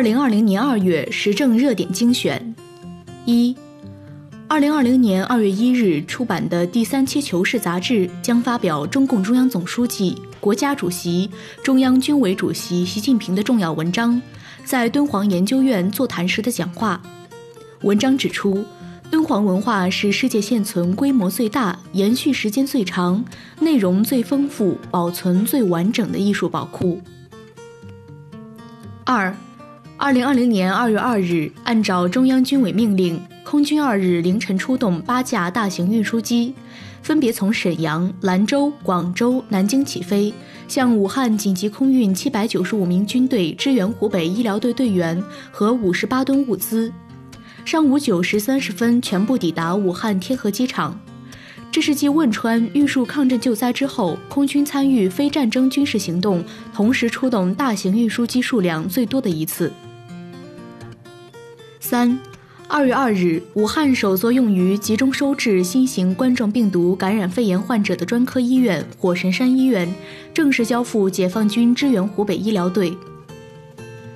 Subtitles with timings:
[0.00, 2.54] 二零二零年二月时政热点精选：
[3.26, 3.54] 一，
[4.48, 11.28] 二零二零年二月一日出版的第三期《求是》杂志将发表中共中央总书记、国家主席、
[11.62, 14.18] 中央军委主席习近平的重要文章，
[14.64, 16.98] 在敦煌研究院座谈时的讲话。
[17.82, 18.64] 文章指出，
[19.10, 23.22] 敦煌文化是世界现存规模最大、延续时间最长、
[23.60, 27.02] 内容最丰富、保存最完整的艺术宝库。
[29.04, 29.36] 二。
[30.02, 36.54] 二零二零年二月二日，按照中央军委命令，空军二日凌晨出动八架大型运输机，
[37.02, 40.32] 分别从沈阳、兰州、广州、南京起飞，
[40.66, 46.90] 向武汉紧急空运七百九十五名军队支援湖北医疗队队员和五十八吨物资。
[47.66, 50.98] 上午九时三十分，全部抵达武汉天河机场。
[51.70, 56.42] 这是继汶川玉树抗震救灾之后，空军参与非战争军事行动，
[56.72, 59.70] 同时出动大型运输机数量最多的一次。
[61.90, 62.16] 三，
[62.68, 69.92] 二月二日，武汉首座用于集中收治新型冠状病毒感染肺炎患者的专科医院——火神山医院，
[70.32, 72.96] 正式交付解放军支援湖北医疗队。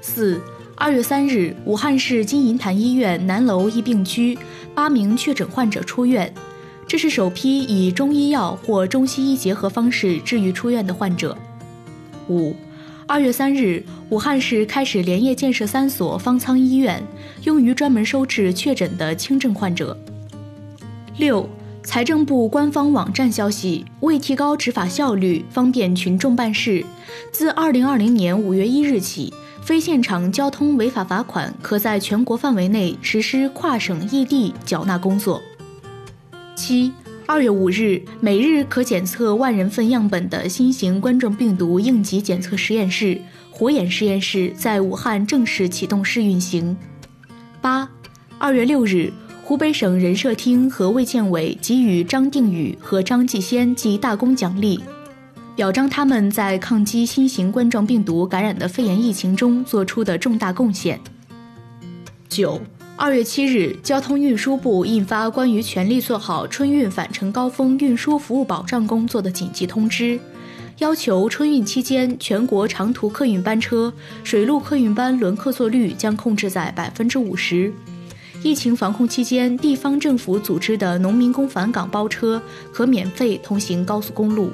[0.00, 0.40] 四，
[0.76, 4.38] 二月三日，武汉市金银潭医院南楼一病区
[4.74, 6.32] 八名确诊患者出院，
[6.86, 11.36] 这是首批以中医药或中西医结合方式治愈出院的患者。
[12.30, 12.56] 五。
[13.10, 17.02] 二月三日，武汉市开始连夜建设三所方舱医院，
[17.44, 19.96] 用于专门收治确诊的轻症患者。
[21.16, 21.48] 六，
[21.82, 26.84] 财政部官方网站消息，为提高执法效率，方便群众办事，
[27.32, 29.32] 自二零二零年五月一日起，
[29.62, 35.40] 非现场交通违法罚款可在全国范围内实施跨省异地缴纳工作。
[36.54, 36.92] 七。
[37.30, 43.20] 二月五日，每日可检测万人份样本的新型冠状病毒应急检测实验室
[43.52, 46.74] “火眼”实验室在武汉正式启动试运行。
[47.60, 47.86] 八，
[48.38, 49.12] 二月六日，
[49.44, 54.80] 湖北省人社厅和卫健委给予张定宇和张继先记大功奖励，
[55.54, 60.98] 表彰他们在抗击新型冠状病毒感染的肺炎疫情中做出的重大贡献。
[62.26, 62.58] 九。
[63.00, 70.18] 二月七日，交通运输部印发关于全力做好春运返程高峰运输服务保障工作的紧急通知，
[70.78, 73.92] 要求春运期间全国长途客运班车、
[74.24, 77.72] 水陆客运班轮客座率将控制在百分之五十。
[78.42, 82.42] 疫情防控期间，地方政府组织的农民工返岗包车
[82.72, 84.50] 可免费通行高速公路。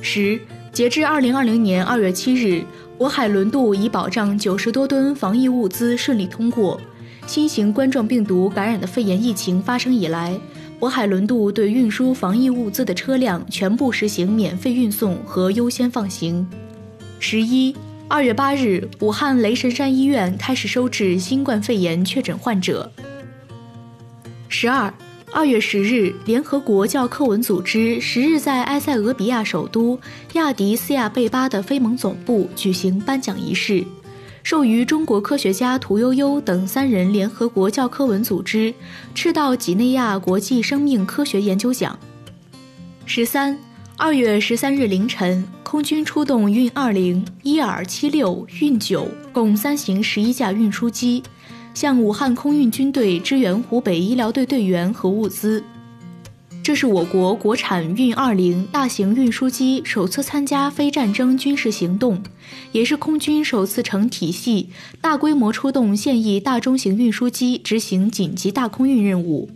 [0.00, 0.40] 十，
[0.72, 2.62] 截至二零二零年二月七日，
[2.96, 6.80] 渤海轮渡已保障九十多吨防疫物资顺利通过。
[7.28, 10.34] 新型冠状病毒感染的肺炎疫情发生以来，
[10.80, 16.48] 渤海轮渡对运输防疫物资的车辆全部实行免费运送和优先放行。
[17.20, 17.76] 十一，
[18.08, 22.90] 二月八日，武汉雷神山医院开始收治新冠肺炎确诊患者。
[24.48, 24.92] 十二，
[25.30, 30.00] 二月十日，联合国教科文组织十日在埃塞俄比亚首都
[30.32, 33.84] 亚的斯亚贝巴的非盟总部举行颁奖仪式。
[34.42, 38.72] 授予中国科学家屠呦呦等三人联合国教科文组织
[39.14, 41.98] 赤道几内亚国际生命科学研究奖。
[43.04, 43.58] 十三，
[43.96, 51.22] 二月十三日凌晨，空军出动运二零、伊尔七六、运九共三型十一架运输机，
[51.74, 55.62] 向武汉空运军队支援湖北医疗队队员和物资。
[56.68, 62.22] 这是我国国产运二零大型运输机首次参加非战争军事行动，
[62.72, 64.68] 也是空军首次成体系、
[65.00, 69.48] 大规模出动现役大中型运输机执行紧急大空运任务。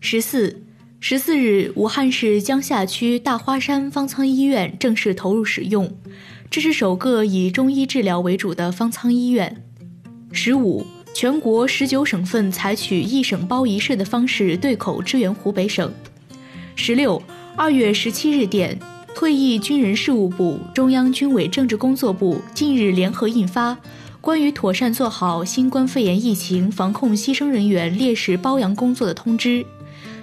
[0.00, 0.62] 十四
[0.98, 5.94] 十四日，武汉市江夏区大花山方舱医院正式投入使用，
[6.50, 9.62] 这是首个以中医治疗为主的方舱医院。
[10.32, 15.92] 十五，全国十九省份采取一省包一市的方式对口支援湖北省。
[16.76, 17.22] 十六，
[17.56, 18.78] 二月十七日电，
[19.14, 23.72] 退役军人事务部、中央军委政治工作部近日联合印发
[24.20, 29.48] 《关于妥善做好新冠肺炎疫情防控牺牲人员烈士褒扬工作的通知》，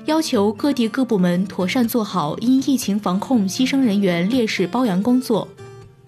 [0.05, 5.47] 要求各地各部门妥善做好因疫情防控牺牲人员烈士褒扬工作。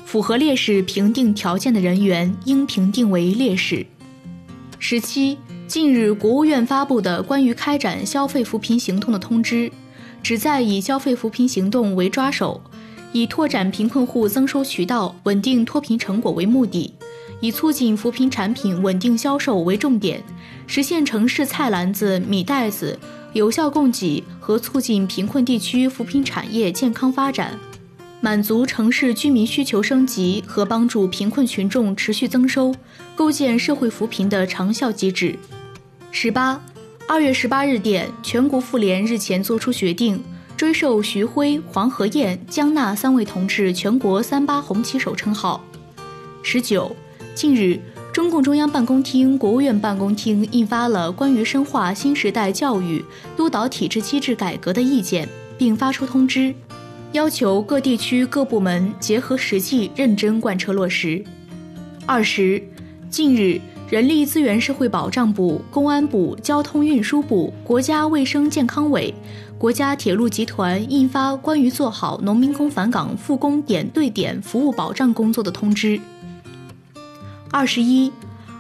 [0.06, 3.86] 符合烈士评定条件的人员应评定为烈士。
[4.78, 9.72] 十七，近日国务院发布的关于开展消费扶贫行动的通知，
[10.24, 12.62] 旨在以消费扶贫行动为抓手，
[13.12, 16.94] 以拓展贫困户增收渠道、稳定脱贫成果为目的，
[17.42, 20.24] 以促进扶贫产品稳定销售为重点，
[20.66, 22.98] 实现城市菜篮子、米袋子
[23.34, 27.60] 有效供给和促进贫困地区扶贫产业健康发展。
[28.22, 32.74] 满足城市居民需求升级和帮助贫困群众持续增收，
[33.14, 35.38] 构建社会扶贫的长效机制。
[36.10, 36.64] 十八，
[37.06, 40.20] 二月十八日电，全国妇联日前作出决定，
[40.56, 45.62] 追授徐辉、黄河燕、江娜三位同志全国“三八”红旗手称号。
[46.42, 46.96] 十九，
[47.36, 47.78] 近日，
[48.14, 53.04] 中共中央办公厅、国务院办公厅印发了关于深化新时代教育
[53.36, 55.28] 督导体制机制改革的意见，
[55.58, 56.56] 并发出通知。
[57.12, 61.24] 要求各地区各部门结合实际，认真贯彻落实。
[62.08, 62.64] 二十，
[63.10, 63.62] 近日，
[63.94, 69.14] 人力资源社会保障部、公安部、交通运输部、国家卫生健康委、
[69.56, 76.00] 国家铁路集团印发关于做好农民工返岗复工点对点服务保障工作的通知。
[77.52, 78.12] 二十一，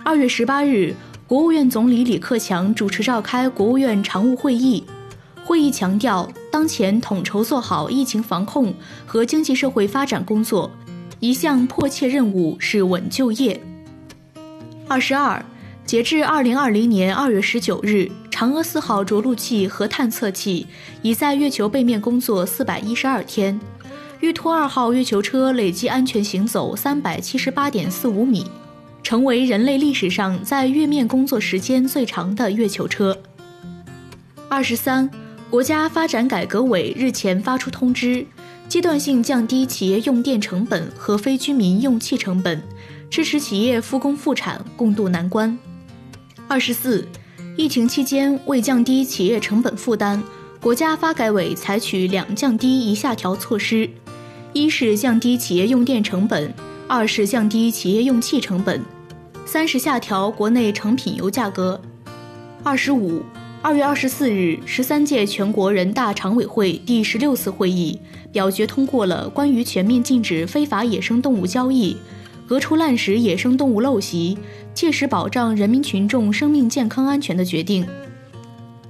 [0.05, 0.93] 二月十八日，
[1.25, 4.83] 国务院总理李克强主持召开国务院常务会议。
[5.43, 8.71] 会议强调，当前统筹做好疫情防控
[9.03, 10.69] 和经济社会发展工作，
[11.19, 13.59] 一项迫切任务是稳就业。
[14.87, 15.43] 二十二，
[15.85, 20.67] 截至二零二零年二月十九日，嫦娥四号着陆器和探测器
[21.01, 23.59] 已在月球背面工作四百一十二天，
[24.19, 28.45] 玉兔二号月球车累计安全行走三百七十八点四五米，
[29.01, 33.17] 成为人类历史上在月面工作时间最长的月球车。
[34.49, 35.09] 二十三。
[35.49, 38.25] 国家发展改革委日前发出通知，
[38.67, 42.59] 阶段性降低企业用电成本和非居民用气成本，
[43.13, 45.55] 支持企业复工复产，共度难关。
[46.47, 47.07] 二十四，
[47.55, 50.19] 疫情期间为降低企业成本负担，
[50.59, 53.87] 国家发改委采取两降低一下调措施：
[54.51, 56.51] 一是降低企业用电成本，
[56.87, 58.81] 二是降低企业用气成本，
[59.45, 61.79] 三是下调国内成品油价格。
[62.63, 63.21] 二十五。
[63.61, 67.97] 二月二十四日，十三届全国人大常委会第十六次会议
[68.29, 71.95] 表决通过了关于全面禁止非法野生动物交易、
[72.47, 74.37] 革除滥食野生动物陋习、
[74.73, 77.87] 切实保障人民群众生命健康安全的决定。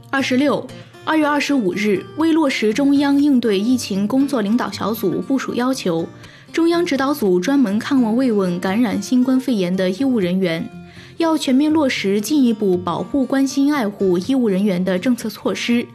[0.09, 0.65] 二十六，
[1.05, 6.07] 二月二十五日，为落实中央应对疫情工作领导小组部署要求，
[6.51, 10.67] 中央指导组专门看望慰问感染新冠肺炎的医务人员。
[11.17, 15.85] 要全面落实进一步保护、关心、爱护医务人员的政策措施，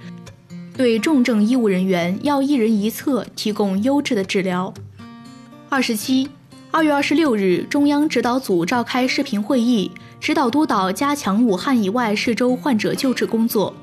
[0.77, 4.73] 对重症医务人员要一人一策，提供优质的治疗。
[5.69, 6.29] 二十七，
[6.71, 13.75] 二月二十六日，中央指导组召开视频会议，指导督导加强武汉以外市州患者救治工作，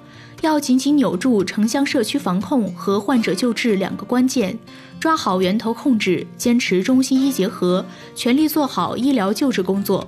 [0.42, 4.58] 要紧紧扭住城乡社区防控和患者救治两个关键，
[5.00, 7.84] 抓好源头控制，坚持中西医结合，
[8.14, 10.08] 全力做好医疗救治工作。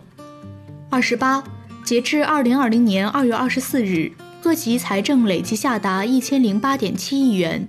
[0.92, 1.44] 二十八，
[1.84, 7.68] 截至二零二零年二月二十四日，各级财政累计下达一千零八点七亿元，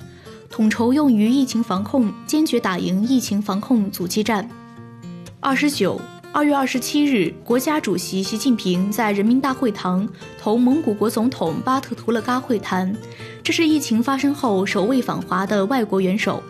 [0.51, 4.47] 统筹用于疫情防控，坚决打赢疫情防控阻击战。
[5.49, 5.99] 二十九，
[6.31, 10.07] 二月二十七日，国家主席习近平在人民大会堂
[10.38, 12.95] 同蒙古国总统巴特图勒嘎会谈，
[13.43, 16.43] 这是疫情发生后首位访华的外国元首。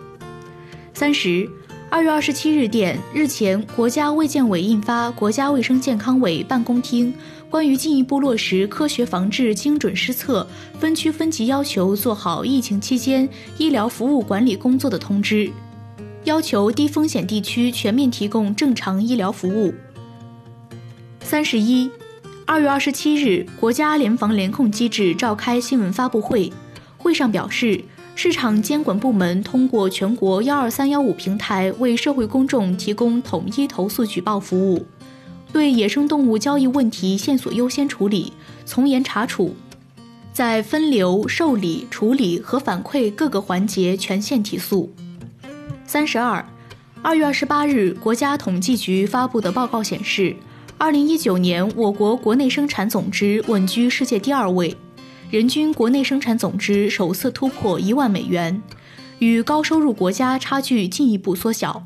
[0.94, 1.48] 三十。
[1.90, 7.14] 二月二十七日电，日前，国家卫健委印发《国家卫生健康委办公厅
[7.48, 10.44] 关于进一步落实科学防治精准施策、
[10.78, 13.26] 分区分级要求，做好疫情期间
[13.58, 15.46] 医疗服务管理工作的通知》，
[16.28, 19.72] 要求低风险地区全面提供正常医疗服务。
[21.22, 21.90] 三十一，
[22.44, 26.52] 二月二十七日，国家联防联控机制召开新闻发布会，
[26.98, 27.82] 会上表示。
[28.14, 34.84] 市场监管部门通过全国幺二三幺五平台为社会公众提供统一投诉举报服务，
[35.52, 38.32] 对野生动物交易问题线索优先处理，
[38.66, 39.54] 从严查处，
[40.32, 44.92] 在分流、受理、处理和反馈各个环节全线提速。
[45.88, 46.46] 三十二，
[47.00, 50.36] 二月二十八日，国家统计局发布的报告显示，
[50.76, 54.76] 二零一九年我国国内生产总值稳居世界第二位。
[55.30, 58.62] 人均国内生产总值首次突破一万美元，
[59.18, 61.82] 与高收入国家差距进一步缩小。